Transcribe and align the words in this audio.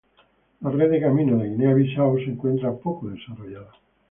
La 0.61 0.71
red 0.71 0.89
de 0.89 0.99
caminos 0.99 1.39
de 1.43 1.49
Guinea-Bisáu 1.49 2.17
se 2.17 2.31
encuentra 2.31 2.73
poco 2.73 3.07
desarrollada. 3.07 3.69